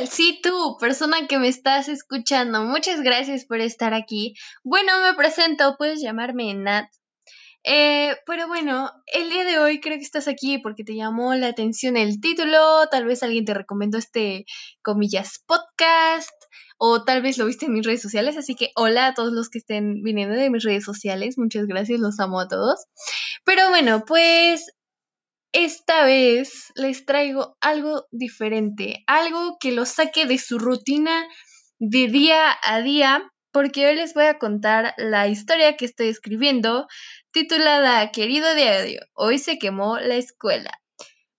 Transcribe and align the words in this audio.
tal? 0.00 0.08
Sí, 0.08 0.40
tú, 0.42 0.76
persona 0.78 1.26
que 1.28 1.38
me 1.38 1.48
estás 1.48 1.88
escuchando, 1.88 2.64
muchas 2.64 3.00
gracias 3.02 3.44
por 3.44 3.60
estar 3.60 3.94
aquí. 3.94 4.34
Bueno, 4.64 4.92
me 5.02 5.14
presento, 5.14 5.76
puedes 5.78 6.00
llamarme 6.00 6.54
Nat. 6.54 6.86
Eh, 7.62 8.16
pero 8.24 8.48
bueno, 8.48 8.90
el 9.12 9.28
día 9.28 9.44
de 9.44 9.58
hoy 9.58 9.80
creo 9.80 9.98
que 9.98 10.04
estás 10.04 10.28
aquí 10.28 10.58
porque 10.58 10.82
te 10.82 10.94
llamó 10.94 11.34
la 11.34 11.48
atención 11.48 11.98
el 11.98 12.18
título, 12.20 12.88
tal 12.90 13.04
vez 13.04 13.22
alguien 13.22 13.44
te 13.44 13.52
recomendó 13.52 13.98
este, 13.98 14.46
comillas, 14.82 15.44
podcast, 15.46 16.30
o 16.78 17.04
tal 17.04 17.20
vez 17.20 17.36
lo 17.36 17.44
viste 17.44 17.66
en 17.66 17.74
mis 17.74 17.84
redes 17.84 18.00
sociales, 18.00 18.38
así 18.38 18.54
que 18.54 18.70
hola 18.76 19.08
a 19.08 19.14
todos 19.14 19.34
los 19.34 19.50
que 19.50 19.58
estén 19.58 20.02
viniendo 20.02 20.34
de 20.34 20.48
mis 20.48 20.64
redes 20.64 20.84
sociales, 20.84 21.36
muchas 21.36 21.66
gracias, 21.66 22.00
los 22.00 22.18
amo 22.18 22.40
a 22.40 22.48
todos. 22.48 22.86
Pero 23.44 23.68
bueno, 23.68 24.04
pues 24.06 24.64
esta 25.52 26.04
vez 26.04 26.72
les 26.74 27.04
traigo 27.04 27.56
algo 27.60 28.06
diferente, 28.10 29.02
algo 29.06 29.56
que 29.58 29.72
los 29.72 29.88
saque 29.90 30.26
de 30.26 30.38
su 30.38 30.58
rutina 30.58 31.26
de 31.78 32.08
día 32.08 32.56
a 32.62 32.80
día, 32.80 33.22
porque 33.52 33.86
hoy 33.86 33.96
les 33.96 34.14
voy 34.14 34.26
a 34.26 34.38
contar 34.38 34.94
la 34.96 35.26
historia 35.28 35.76
que 35.76 35.86
estoy 35.86 36.08
escribiendo, 36.08 36.86
titulada 37.32 38.10
Querido 38.12 38.54
Diario, 38.54 39.00
hoy 39.14 39.38
se 39.38 39.58
quemó 39.58 39.98
la 39.98 40.16
escuela. 40.16 40.70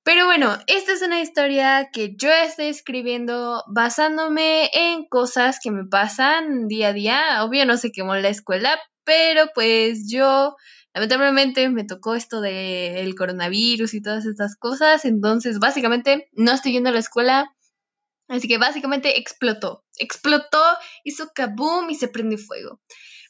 Pero 0.03 0.25
bueno, 0.25 0.57
esta 0.65 0.93
es 0.93 1.03
una 1.03 1.21
historia 1.21 1.89
que 1.93 2.15
yo 2.17 2.31
estoy 2.31 2.67
escribiendo 2.67 3.63
basándome 3.67 4.71
en 4.73 5.05
cosas 5.05 5.59
que 5.62 5.70
me 5.70 5.85
pasan 5.85 6.67
día 6.67 6.87
a 6.87 6.93
día. 6.93 7.43
Obvio 7.43 7.67
no 7.67 7.77
se 7.77 7.91
quemó 7.91 8.15
la 8.15 8.29
escuela, 8.29 8.79
pero 9.03 9.51
pues 9.53 10.09
yo 10.12 10.55
lamentablemente 10.93 11.69
me 11.69 11.83
tocó 11.83 12.15
esto 12.15 12.41
del 12.41 13.15
coronavirus 13.15 13.93
y 13.93 14.01
todas 14.01 14.25
estas 14.25 14.55
cosas, 14.55 15.05
entonces 15.05 15.59
básicamente 15.59 16.29
no 16.33 16.51
estoy 16.51 16.73
yendo 16.73 16.89
a 16.89 16.93
la 16.93 16.99
escuela, 16.99 17.55
así 18.27 18.47
que 18.47 18.57
básicamente 18.57 19.19
explotó, 19.19 19.85
explotó, 19.97 20.61
hizo 21.03 21.31
kaboom 21.33 21.89
y 21.89 21.95
se 21.95 22.07
prendió 22.07 22.37
fuego. 22.37 22.81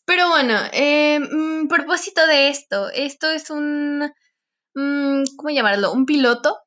Pero 0.06 0.30
bueno, 0.30 0.58
eh, 0.74 1.20
mm, 1.20 1.68
propósito 1.68 2.26
de 2.28 2.50
esto, 2.50 2.90
esto 2.90 3.30
es 3.30 3.50
un, 3.50 4.12
mm, 4.74 5.24
¿cómo 5.38 5.50
llamarlo? 5.52 5.92
Un 5.94 6.06
piloto 6.06 6.58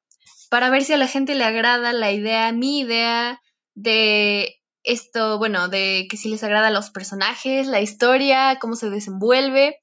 para 0.50 0.70
ver 0.70 0.84
si 0.84 0.92
a 0.92 0.96
la 0.96 1.08
gente 1.08 1.34
le 1.34 1.44
agrada 1.44 1.92
la 1.92 2.12
idea, 2.12 2.52
mi 2.52 2.80
idea 2.80 3.40
de 3.74 4.60
esto, 4.84 5.38
bueno, 5.38 5.68
de 5.68 6.06
que 6.08 6.16
si 6.16 6.28
les 6.28 6.44
agrada 6.44 6.70
los 6.70 6.90
personajes, 6.90 7.66
la 7.66 7.80
historia, 7.80 8.58
cómo 8.60 8.76
se 8.76 8.90
desenvuelve. 8.90 9.80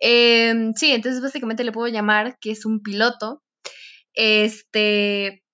Em, 0.00 0.72
sí, 0.74 0.92
entonces 0.92 1.22
básicamente 1.22 1.62
le 1.62 1.72
puedo 1.72 1.86
llamar 1.88 2.38
que 2.40 2.50
es 2.50 2.64
un 2.64 2.82
piloto. 2.82 3.42
Este, 4.14 5.44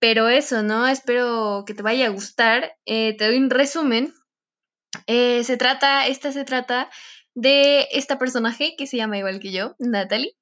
pero 0.00 0.28
eso, 0.28 0.62
¿no? 0.62 0.86
Espero 0.86 1.64
que 1.66 1.74
te 1.74 1.82
vaya 1.82 2.06
a 2.06 2.10
gustar. 2.10 2.76
Eh, 2.86 3.16
te 3.16 3.26
doy 3.26 3.36
un 3.36 3.50
resumen. 3.50 4.14
Eh, 5.06 5.44
se 5.44 5.56
trata, 5.56 6.06
esta 6.06 6.32
se 6.32 6.44
trata 6.44 6.90
de 7.34 7.88
esta 7.92 8.18
personaje 8.18 8.74
que 8.76 8.86
se 8.86 8.96
llama 8.96 9.18
igual 9.18 9.40
que 9.40 9.52
yo, 9.52 9.74
Natalie, 9.78 10.34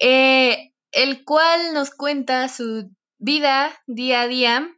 eh, 0.00 0.72
el 0.90 1.24
cual 1.24 1.74
nos 1.74 1.90
cuenta 1.90 2.48
su 2.48 2.90
vida 3.18 3.72
día 3.86 4.22
a 4.22 4.28
día 4.28 4.70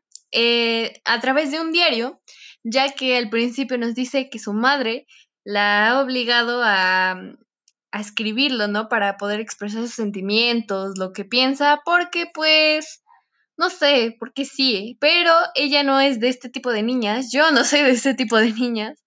a 1.04 1.20
través 1.20 1.50
de 1.50 1.60
un 1.60 1.72
diario, 1.72 2.20
ya 2.62 2.92
que 2.92 3.16
al 3.16 3.30
principio 3.30 3.78
nos 3.78 3.94
dice 3.94 4.28
que 4.28 4.38
su 4.38 4.52
madre 4.52 5.06
la 5.44 5.88
ha 5.88 6.02
obligado 6.02 6.60
a, 6.62 7.16
a 7.92 8.00
escribirlo, 8.00 8.68
¿no? 8.68 8.88
Para 8.88 9.16
poder 9.16 9.40
expresar 9.40 9.82
sus 9.82 9.94
sentimientos, 9.94 10.98
lo 10.98 11.12
que 11.12 11.24
piensa, 11.24 11.80
porque 11.84 12.26
pues, 12.32 13.02
no 13.56 13.70
sé, 13.70 14.16
porque 14.18 14.44
sí, 14.44 14.96
pero 15.00 15.32
ella 15.54 15.82
no 15.82 16.00
es 16.00 16.20
de 16.20 16.28
este 16.28 16.48
tipo 16.48 16.70
de 16.70 16.82
niñas, 16.82 17.30
yo 17.32 17.50
no 17.50 17.64
soy 17.64 17.82
de 17.82 17.90
este 17.92 18.14
tipo 18.14 18.36
de 18.36 18.52
niñas, 18.52 19.02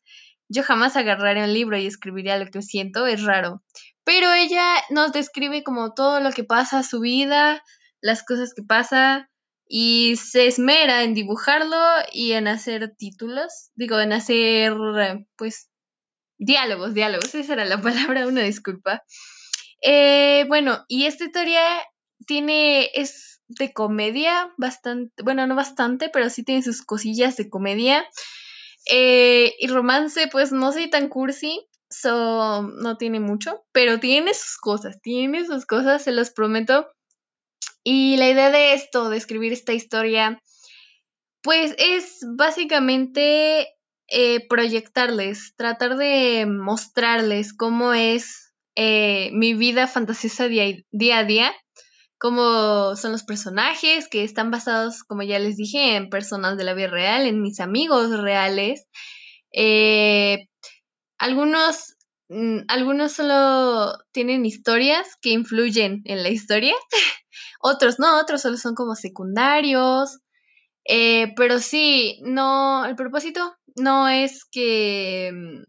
yo 0.50 0.64
jamás 0.64 0.96
agarraría 0.96 1.44
un 1.44 1.54
libro 1.54 1.78
y 1.78 1.86
escribiría 1.86 2.38
lo 2.38 2.48
que 2.48 2.62
siento, 2.62 3.06
es 3.06 3.24
raro, 3.24 3.62
pero 4.04 4.34
ella 4.34 4.76
nos 4.90 5.12
describe 5.12 5.64
como 5.64 5.94
todo 5.94 6.20
lo 6.20 6.32
que 6.32 6.44
pasa, 6.44 6.84
su 6.84 7.00
vida, 7.00 7.62
las 8.02 8.24
cosas 8.24 8.54
que 8.56 8.64
pasa, 8.64 9.30
y 9.72 10.16
se 10.16 10.48
esmera 10.48 11.04
en 11.04 11.14
dibujarlo 11.14 11.78
y 12.12 12.32
en 12.32 12.48
hacer 12.48 12.96
títulos, 12.98 13.70
digo, 13.76 14.00
en 14.00 14.14
hacer, 14.14 14.74
pues, 15.38 15.69
Diálogos, 16.40 16.94
diálogos, 16.94 17.36
esa 17.36 17.54
era 17.54 17.66
la 17.66 17.82
palabra, 17.82 18.26
una 18.26 18.42
disculpa. 18.42 19.04
Eh, 19.82 20.46
bueno, 20.48 20.86
y 20.88 21.06
esta 21.06 21.26
historia 21.26 21.62
tiene, 22.26 22.90
es 22.94 23.42
de 23.48 23.74
comedia, 23.74 24.54
bastante, 24.58 25.22
bueno, 25.24 25.46
no 25.48 25.56
bastante, 25.56 26.10
pero 26.10 26.30
sí 26.30 26.44
tiene 26.44 26.64
sus 26.64 26.82
cosillas 26.82 27.36
de 27.36 27.50
comedia. 27.50 28.08
Eh, 28.90 29.54
y 29.60 29.68
romance, 29.68 30.28
pues 30.32 30.52
no 30.52 30.72
soy 30.72 30.90
tan 30.90 31.10
cursi, 31.10 31.68
so, 31.90 32.62
no 32.62 32.98
tiene 32.98 33.20
mucho, 33.20 33.66
pero 33.74 34.00
tiene 34.00 34.34
sus 34.34 34.58
cosas, 34.58 35.02
tiene 35.02 35.46
sus 35.46 35.66
cosas, 35.66 36.04
se 36.04 36.14
los 36.14 36.32
prometo. 36.32 36.88
Y 37.84 38.18
la 38.18 38.30
idea 38.30 38.50
de 38.50 38.74
esto, 38.74 39.10
de 39.10 39.18
escribir 39.18 39.52
esta 39.52 39.74
historia, 39.74 40.42
pues 41.42 41.76
es 41.78 42.20
básicamente 42.36 43.68
eh, 44.12 44.48
proyectarles, 44.48 45.54
tratar 45.56 45.96
de 45.96 46.48
mostrarles 46.48 47.54
cómo 47.54 47.94
es 47.94 48.54
eh, 48.76 49.30
mi 49.34 49.54
vida 49.54 49.86
fantasiosa 49.88 50.48
día, 50.48 51.18
a 51.18 51.24
día, 51.26 51.54
cómo 52.18 52.96
son 52.96 53.12
los 53.12 53.24
personajes 53.24 54.08
que 54.08 54.24
están 54.24 54.50
basados, 54.50 55.04
como 55.04 55.22
ya 55.22 55.38
les 55.38 55.58
dije, 55.58 55.96
en 55.96 56.10
personas 56.10 56.58
de 56.58 56.64
la 56.64 56.74
vida 56.74 56.88
real, 56.88 57.28
en 57.28 57.44
mis 57.44 57.60
amigos 57.60 58.10
reales. 58.20 58.88
Eh, 59.54 60.48
algunos, 61.20 61.96
mm, 62.30 62.62
algunos 62.68 63.12
solo 63.12 63.94
tienen 64.12 64.44
historias 64.46 65.18
que 65.22 65.30
influyen 65.30 66.02
en 66.06 66.24
la 66.24 66.30
historia, 66.30 66.74
otros 67.62 68.00
no, 68.00 68.20
otros 68.20 68.42
solo 68.42 68.58
son 68.58 68.74
como 68.74 68.96
secundarios. 68.96 70.20
pero 71.36 71.60
sí, 71.60 72.20
no, 72.24 72.86
el 72.86 72.96
propósito 72.96 73.59
no 73.80 74.08
es 74.10 74.46
que, 74.46 75.32
mm, 75.34 75.64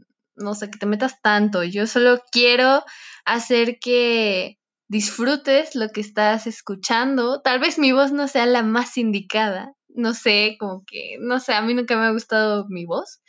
no 0.45 0.55
sé, 0.55 0.71
que 0.71 0.79
te 0.79 0.87
metas 0.87 1.21
tanto. 1.23 1.63
Yo 1.65 1.87
solo 1.87 2.23
quiero 2.33 2.85
hacer 3.25 3.79
que 3.81 4.59
disfrutes 4.89 5.75
lo 5.77 5.89
que 5.91 6.01
estás 6.01 6.47
escuchando. 6.47 7.41
Tal 7.43 7.61
vez 7.61 7.79
mi 7.79 7.93
voz 7.93 8.13
no 8.13 8.29
sea 8.29 8.47
la 8.47 8.63
más 8.63 8.97
indicada. 8.99 9.73
No 9.89 10.15
sé, 10.15 10.57
como 10.59 10.85
que, 10.87 11.17
no 11.21 11.41
sé, 11.41 11.55
a 11.55 11.63
mí 11.63 11.75
nunca 11.75 11.97
me 11.97 12.07
ha 12.07 12.13
gustado 12.13 12.67
mi 12.69 12.87
voz. 12.87 13.21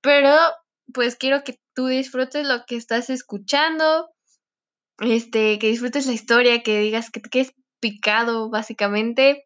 Pero 0.00 0.34
pues 0.94 1.16
quiero 1.16 1.44
que 1.44 1.58
tú 1.74 1.86
disfrutes 1.86 2.46
lo 2.46 2.64
que 2.66 2.76
estás 2.76 3.10
escuchando. 3.10 4.08
Este, 5.00 5.58
que 5.58 5.68
disfrutes 5.68 6.06
la 6.06 6.12
historia, 6.12 6.62
que 6.62 6.80
digas 6.80 7.10
que 7.10 7.20
te 7.20 7.30
quedes 7.30 7.52
picado, 7.80 8.50
básicamente 8.50 9.44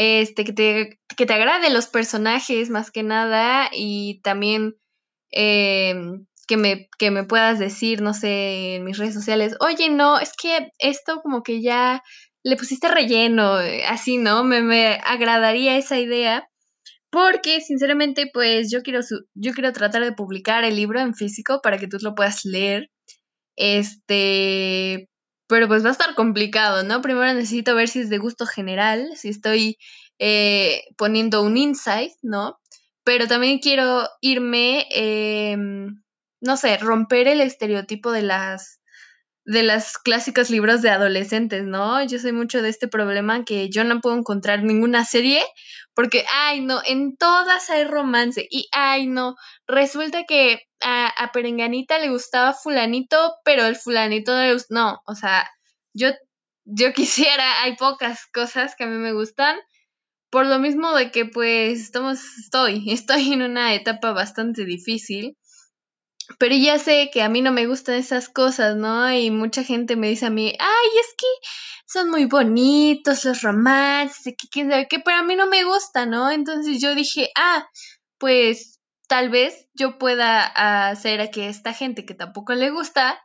este, 0.00 0.44
que 0.44 0.52
te, 0.52 1.00
que 1.16 1.26
te 1.26 1.34
agraden 1.34 1.74
los 1.74 1.88
personajes 1.88 2.70
más 2.70 2.92
que 2.92 3.02
nada 3.02 3.68
y 3.72 4.20
también 4.22 4.76
em, 5.32 6.24
que, 6.46 6.56
me, 6.56 6.88
que 7.00 7.10
me 7.10 7.24
puedas 7.24 7.58
decir, 7.58 8.00
no 8.00 8.14
sé, 8.14 8.76
en 8.76 8.84
mis 8.84 8.96
redes 8.96 9.14
sociales, 9.14 9.56
oye, 9.58 9.90
no, 9.90 10.20
es 10.20 10.34
que 10.40 10.70
esto 10.78 11.20
como 11.20 11.42
que 11.42 11.60
ya 11.62 12.04
le 12.44 12.56
pusiste 12.56 12.86
relleno, 12.86 13.60
eh, 13.60 13.84
así, 13.86 14.18
¿no? 14.18 14.44
Me, 14.44 14.62
me 14.62 15.00
agradaría 15.04 15.76
esa 15.76 15.98
idea. 15.98 16.48
Porque, 17.10 17.60
sinceramente, 17.60 18.30
pues 18.32 18.70
yo 18.70 18.82
quiero, 18.82 19.00
yo 19.34 19.52
quiero 19.52 19.72
tratar 19.72 20.04
de 20.04 20.12
publicar 20.12 20.62
el 20.64 20.76
libro 20.76 21.00
en 21.00 21.14
físico 21.14 21.60
para 21.62 21.78
que 21.78 21.88
tú 21.88 21.98
lo 22.02 22.14
puedas 22.14 22.44
leer. 22.44 22.90
Este, 23.56 25.08
pero 25.48 25.68
pues 25.68 25.84
va 25.84 25.88
a 25.88 25.92
estar 25.92 26.14
complicado, 26.14 26.84
¿no? 26.84 27.02
Primero 27.02 27.32
necesito 27.34 27.74
ver 27.74 27.88
si 27.88 28.00
es 28.00 28.10
de 28.10 28.18
gusto 28.18 28.46
general, 28.46 29.16
si 29.16 29.30
estoy 29.30 29.78
eh, 30.18 30.82
poniendo 30.96 31.42
un 31.42 31.56
insight, 31.56 32.12
¿no? 32.22 32.58
Pero 33.04 33.26
también 33.26 33.58
quiero 33.58 34.06
irme, 34.20 34.86
em, 34.90 36.02
no 36.40 36.56
sé, 36.56 36.76
romper 36.78 37.28
el 37.28 37.40
estereotipo 37.40 38.12
de 38.12 38.22
las 38.22 38.77
de 39.48 39.62
las 39.62 39.96
clásicos 39.96 40.50
libros 40.50 40.82
de 40.82 40.90
adolescentes, 40.90 41.64
¿no? 41.64 42.04
Yo 42.04 42.18
soy 42.18 42.32
mucho 42.32 42.60
de 42.60 42.68
este 42.68 42.86
problema 42.86 43.46
que 43.46 43.70
yo 43.70 43.82
no 43.82 44.02
puedo 44.02 44.14
encontrar 44.14 44.62
ninguna 44.62 45.06
serie 45.06 45.42
porque, 45.94 46.26
ay, 46.30 46.60
no, 46.60 46.82
en 46.84 47.16
todas 47.16 47.70
hay 47.70 47.84
romance 47.84 48.46
y, 48.50 48.68
ay, 48.72 49.06
no, 49.06 49.36
resulta 49.66 50.24
que 50.24 50.60
a, 50.82 51.06
a 51.06 51.32
Perenganita 51.32 51.98
le 51.98 52.10
gustaba 52.10 52.52
fulanito, 52.52 53.36
pero 53.42 53.64
el 53.64 53.76
fulanito 53.76 54.36
no 54.36 54.42
le 54.42 54.56
no, 54.68 55.00
o 55.06 55.14
sea, 55.14 55.48
yo, 55.94 56.08
yo 56.66 56.92
quisiera, 56.94 57.62
hay 57.62 57.74
pocas 57.76 58.26
cosas 58.26 58.74
que 58.76 58.84
a 58.84 58.86
mí 58.86 58.98
me 58.98 59.14
gustan, 59.14 59.56
por 60.28 60.44
lo 60.44 60.58
mismo 60.58 60.94
de 60.94 61.10
que 61.10 61.24
pues 61.24 61.80
estamos, 61.80 62.20
estoy, 62.38 62.84
estoy 62.92 63.32
en 63.32 63.40
una 63.40 63.72
etapa 63.74 64.12
bastante 64.12 64.66
difícil 64.66 65.38
pero 66.38 66.54
ya 66.54 66.78
sé 66.78 67.10
que 67.12 67.22
a 67.22 67.28
mí 67.28 67.40
no 67.40 67.52
me 67.52 67.66
gustan 67.66 67.96
esas 67.96 68.28
cosas, 68.28 68.76
¿no? 68.76 69.12
Y 69.12 69.30
mucha 69.30 69.64
gente 69.64 69.96
me 69.96 70.08
dice 70.08 70.26
a 70.26 70.30
mí, 70.30 70.52
ay, 70.58 70.88
es 71.00 71.14
que 71.16 71.26
son 71.86 72.10
muy 72.10 72.26
bonitos 72.26 73.24
los 73.24 73.42
romances, 73.42 74.34
que 74.36 74.48
quién 74.50 74.70
sabe 74.70 74.86
qué, 74.88 74.98
pero 75.00 75.18
a 75.18 75.22
mí 75.22 75.36
no 75.36 75.46
me 75.46 75.64
gusta, 75.64 76.04
¿no? 76.04 76.30
Entonces 76.30 76.80
yo 76.82 76.94
dije, 76.94 77.30
ah, 77.36 77.66
pues 78.18 78.78
tal 79.08 79.30
vez 79.30 79.68
yo 79.74 79.98
pueda 79.98 80.44
hacer 80.90 81.20
a 81.20 81.30
que 81.30 81.48
esta 81.48 81.72
gente 81.72 82.04
que 82.04 82.14
tampoco 82.14 82.54
le 82.54 82.70
gusta, 82.70 83.18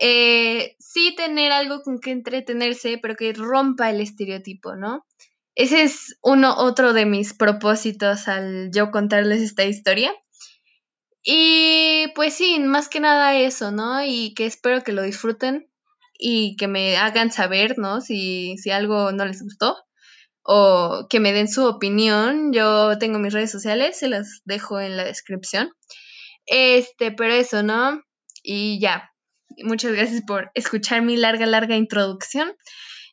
eh, 0.00 0.74
sí 0.78 1.14
tener 1.16 1.52
algo 1.52 1.82
con 1.82 2.00
que 2.00 2.10
entretenerse, 2.12 2.98
pero 3.00 3.14
que 3.14 3.32
rompa 3.34 3.90
el 3.90 4.00
estereotipo, 4.00 4.74
¿no? 4.74 5.04
Ese 5.54 5.82
es 5.82 6.16
uno, 6.22 6.54
otro 6.56 6.94
de 6.94 7.04
mis 7.04 7.34
propósitos 7.34 8.26
al 8.26 8.70
yo 8.72 8.90
contarles 8.90 9.42
esta 9.42 9.64
historia. 9.64 10.14
Y 11.24 12.08
pues 12.14 12.34
sí, 12.34 12.58
más 12.60 12.88
que 12.88 13.00
nada 13.00 13.36
eso, 13.36 13.70
¿no? 13.70 14.04
Y 14.04 14.34
que 14.34 14.46
espero 14.46 14.82
que 14.82 14.92
lo 14.92 15.02
disfruten 15.02 15.68
y 16.18 16.56
que 16.56 16.68
me 16.68 16.96
hagan 16.96 17.30
saber, 17.30 17.78
¿no? 17.78 18.00
Si, 18.00 18.56
si 18.58 18.70
algo 18.70 19.12
no 19.12 19.24
les 19.24 19.42
gustó 19.42 19.76
o 20.44 21.06
que 21.08 21.20
me 21.20 21.32
den 21.32 21.48
su 21.48 21.64
opinión. 21.64 22.52
Yo 22.52 22.98
tengo 22.98 23.18
mis 23.18 23.32
redes 23.32 23.50
sociales, 23.50 23.98
se 23.98 24.08
las 24.08 24.42
dejo 24.44 24.80
en 24.80 24.96
la 24.96 25.04
descripción. 25.04 25.70
Este, 26.46 27.12
pero 27.12 27.34
eso, 27.34 27.62
¿no? 27.62 28.02
Y 28.42 28.80
ya. 28.80 29.10
Muchas 29.64 29.92
gracias 29.92 30.22
por 30.26 30.50
escuchar 30.54 31.02
mi 31.02 31.16
larga, 31.16 31.46
larga 31.46 31.76
introducción. 31.76 32.54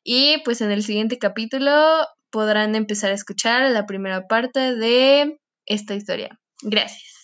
Y 0.03 0.41
pues 0.45 0.61
en 0.61 0.71
el 0.71 0.83
siguiente 0.83 1.19
capítulo 1.19 2.06
podrán 2.31 2.75
empezar 2.75 3.11
a 3.11 3.15
escuchar 3.15 3.69
la 3.71 3.85
primera 3.85 4.27
parte 4.27 4.75
de 4.75 5.39
esta 5.65 5.95
historia. 5.95 6.39
Gracias. 6.61 7.19